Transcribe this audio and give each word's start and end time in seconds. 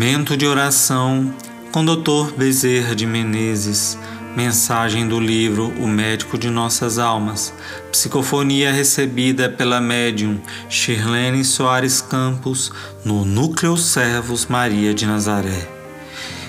Momento 0.00 0.34
de 0.34 0.46
oração 0.46 1.30
com 1.70 1.84
Dr. 1.84 2.32
Bezerra 2.34 2.96
de 2.96 3.04
Menezes. 3.04 3.98
Mensagem 4.34 5.06
do 5.06 5.20
livro 5.20 5.68
O 5.78 5.86
Médico 5.86 6.38
de 6.38 6.48
Nossas 6.48 6.98
Almas. 6.98 7.52
Psicofonia 7.92 8.72
recebida 8.72 9.50
pela 9.50 9.78
médium 9.78 10.40
Shirlene 10.70 11.44
Soares 11.44 12.00
Campos 12.00 12.72
no 13.04 13.26
Núcleo 13.26 13.76
Servos 13.76 14.46
Maria 14.46 14.94
de 14.94 15.04
Nazaré. 15.04 15.68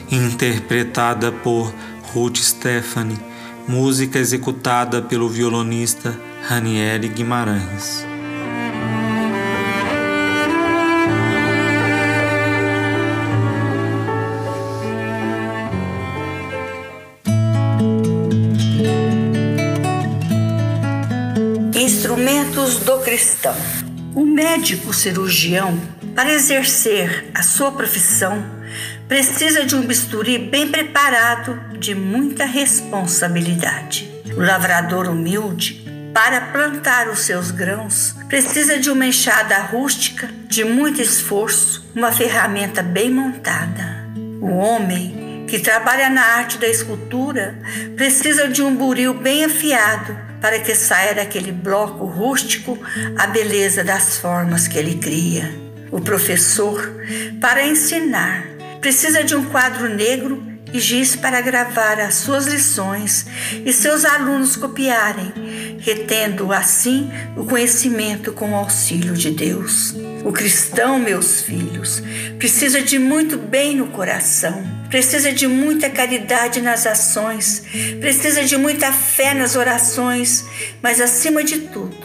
Interpretada 0.10 1.30
por 1.30 1.74
Ruth 2.14 2.38
Stephanie. 2.38 3.20
Música 3.68 4.18
executada 4.18 5.02
pelo 5.02 5.28
violonista 5.28 6.18
Ranieri 6.48 7.10
Guimarães. 7.10 8.11
Instrumentos 22.12 22.80
do 22.80 23.00
cristão. 23.00 23.56
O 24.14 24.26
médico 24.26 24.94
cirurgião, 24.94 25.80
para 26.14 26.34
exercer 26.34 27.32
a 27.34 27.42
sua 27.42 27.72
profissão, 27.72 28.44
precisa 29.08 29.64
de 29.64 29.78
um 29.78 29.84
bisturi 29.84 30.38
bem 30.38 30.68
preparado, 30.68 31.58
de 31.80 31.96
muita 31.96 32.44
responsabilidade. 32.44 34.12
O 34.36 34.42
lavrador 34.42 35.08
humilde, 35.08 35.90
para 36.14 36.42
plantar 36.42 37.08
os 37.08 37.20
seus 37.20 37.50
grãos, 37.50 38.14
precisa 38.28 38.78
de 38.78 38.90
uma 38.90 39.06
enxada 39.06 39.58
rústica, 39.60 40.30
de 40.50 40.66
muito 40.66 41.02
esforço, 41.02 41.90
uma 41.96 42.12
ferramenta 42.12 42.84
bem 42.84 43.10
montada. 43.10 44.06
O 44.42 44.48
homem 44.48 45.46
que 45.48 45.60
trabalha 45.60 46.10
na 46.10 46.24
arte 46.24 46.58
da 46.58 46.68
escultura 46.68 47.58
precisa 47.96 48.50
de 48.50 48.62
um 48.62 48.76
buril 48.76 49.14
bem 49.14 49.46
afiado 49.46 50.31
para 50.42 50.60
que 50.60 50.74
saia 50.76 51.14
daquele 51.14 51.52
bloco 51.52 52.04
rústico 52.06 52.78
a 53.18 53.28
beleza 53.28 53.84
das 53.84 54.18
formas 54.18 54.68
que 54.68 54.78
ele 54.78 54.96
cria. 54.96 55.54
O 55.92 56.02
professor, 56.02 56.92
para 57.40 57.66
ensinar, 57.66 58.48
precisa 58.82 59.24
de 59.24 59.36
um 59.36 59.46
quadro 59.46 59.88
negro 59.88 60.44
e 60.74 60.80
giz 60.80 61.16
para 61.16 61.42
gravar 61.42 62.00
as 62.00 62.16
suas 62.16 62.48
lições 62.48 63.28
e 63.66 63.72
seus 63.72 64.04
alunos 64.06 64.56
copiarem, 64.56 65.78
retendo 65.80 66.52
assim 66.52 67.12
o 67.36 67.46
conhecimento 67.46 68.32
com 68.32 68.54
o 68.54 68.56
auxílio 68.56 69.14
de 69.14 69.32
Deus. 69.32 69.94
O 70.24 70.32
cristão, 70.32 71.00
meus 71.00 71.42
filhos, 71.42 72.02
precisa 72.38 72.82
de 72.82 73.00
muito 73.00 73.38
bem 73.38 73.76
no 73.76 73.88
coração, 73.88 74.64
precisa 74.90 75.32
de 75.34 75.48
muita 75.48 75.90
caridade 75.90 76.62
nas 76.62 76.86
ações, 76.86 77.64
precisa 78.00 78.44
de 78.44 78.56
muita 78.56 78.92
fé 78.92 79.34
nas 79.34 79.56
orações, 79.56 80.46
mas 80.82 81.02
acima 81.02 81.44
de 81.44 81.60
tudo, 81.60 81.98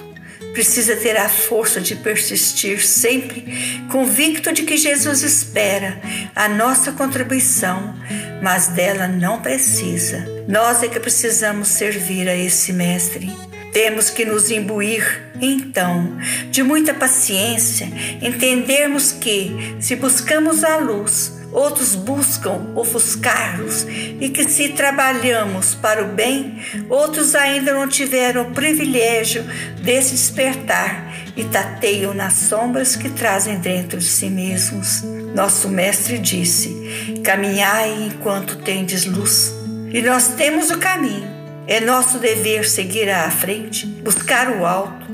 precisa 0.55 0.97
ter 0.97 1.17
a 1.19 1.29
força 1.29 1.79
de 1.79 1.95
persistir 1.95 2.83
sempre, 2.83 3.85
convicto 3.91 4.51
de 4.51 4.63
que 4.63 4.79
Jesus 4.79 5.23
espera 5.23 6.01
a 6.35 6.49
nossa 6.49 6.93
contribuição, 6.93 7.95
mas 8.43 8.69
dela 8.69 9.07
não 9.07 9.43
precisa. 9.43 10.27
Nós 10.49 10.83
é 10.83 10.89
que 10.89 10.99
precisamos 10.99 11.69
servir 11.69 12.29
a 12.29 12.35
esse 12.35 12.73
Mestre. 12.73 13.31
Temos 13.77 14.09
que 14.09 14.25
nos 14.25 14.51
imbuir, 14.51 15.33
então, 15.39 16.17
de 16.51 16.63
muita 16.63 16.95
paciência, 16.95 17.87
entendermos 18.23 19.13
que, 19.13 19.77
se 19.79 19.95
buscamos 19.97 20.65
a 20.65 20.79
luz, 20.79 21.35
outros 21.53 21.95
buscam 21.95 22.73
ofuscar-nos, 22.75 23.83
e 24.19 24.31
que 24.31 24.45
se 24.45 24.71
trabalhamos 24.71 25.75
para 25.75 26.03
o 26.03 26.09
bem, 26.09 26.59
outros 26.89 27.35
ainda 27.35 27.75
não 27.75 27.87
tiveram 27.87 28.45
o 28.45 28.53
privilégio 28.53 29.45
desse 29.83 30.13
despertar 30.13 31.15
e 31.37 31.45
tateiam 31.45 32.15
nas 32.15 32.33
sombras 32.33 32.97
que 32.97 33.11
trazem 33.11 33.59
dentro 33.59 33.99
de 33.99 34.07
si 34.07 34.31
mesmos. 34.31 35.03
Nosso 35.35 35.69
mestre 35.69 36.19
disse: 36.19 37.21
Caminhai 37.23 38.07
enquanto 38.07 38.57
tendes 38.57 39.05
luz. 39.05 39.53
E 39.93 40.01
nós 40.01 40.29
temos 40.29 40.71
o 40.71 40.79
caminho. 40.79 41.36
É 41.67 41.81
nosso 41.81 42.19
dever 42.19 42.69
seguir 42.69 43.09
à 43.11 43.31
frente, 43.31 43.87
buscar 43.87 44.51
o 44.51 44.65
alto 44.65 45.07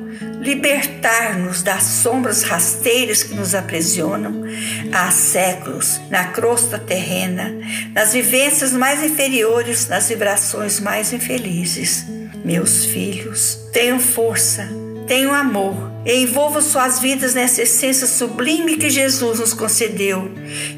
libertar-nos 0.42 1.62
das 1.62 1.84
sombras 1.84 2.42
rasteiras 2.42 3.22
que 3.22 3.32
nos 3.32 3.54
aprisionam 3.54 4.42
há 4.92 5.08
séculos 5.12 6.00
na 6.10 6.24
crosta 6.24 6.80
terrena, 6.80 7.54
nas 7.94 8.12
vivências 8.12 8.72
mais 8.72 9.04
inferiores, 9.04 9.88
nas 9.88 10.08
vibrações 10.08 10.80
mais 10.80 11.12
infelizes. 11.12 12.04
Meus 12.44 12.84
filhos, 12.84 13.56
tenham 13.72 14.00
força, 14.00 14.68
tenham 15.06 15.34
amor 15.34 15.92
e 16.04 16.22
envolvam 16.22 16.60
suas 16.60 16.98
vidas 16.98 17.34
nessa 17.34 17.62
essência 17.62 18.06
sublime 18.06 18.76
que 18.76 18.90
Jesus 18.90 19.38
nos 19.38 19.54
concedeu, 19.54 20.32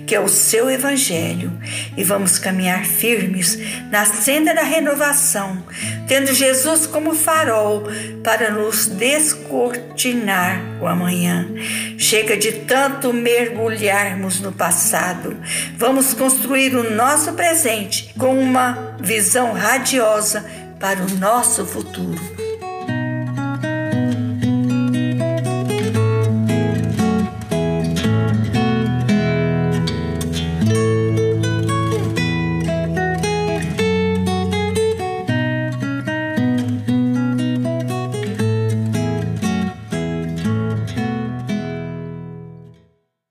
que 0.07 0.15
é 0.15 0.21
o 0.21 0.29
seu 0.29 0.71
Evangelho, 0.71 1.51
e 1.97 2.05
vamos 2.05 2.39
caminhar 2.39 2.84
firmes 2.84 3.59
na 3.91 4.05
senda 4.05 4.55
da 4.55 4.63
renovação, 4.63 5.65
tendo 6.07 6.33
Jesus 6.34 6.87
como 6.87 7.15
farol 7.15 7.84
para 8.23 8.51
nos 8.51 8.87
descortinar 8.87 10.61
o 10.81 10.87
amanhã. 10.87 11.49
Chega 11.97 12.37
de 12.37 12.53
tanto 12.53 13.13
mergulharmos 13.13 14.41
no 14.41 14.53
passado, 14.53 15.37
vamos 15.77 16.13
construir 16.13 16.77
o 16.77 16.95
nosso 16.95 17.33
presente 17.33 18.13
com 18.19 18.39
uma 18.39 18.97
visão 19.01 19.53
radiosa 19.53 20.45
para 20.79 21.03
o 21.03 21.11
nosso 21.19 21.65
futuro. 21.65 22.44